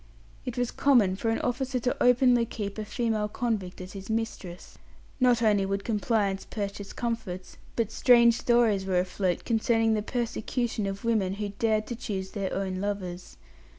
[0.45, 4.79] It was common for an officer to openly keep a female convict as his mistress.
[5.19, 11.05] Not only would compliance purchase comforts, but strange stories were afloat concerning the persecution of
[11.05, 13.37] women who dared to choose their own lovers.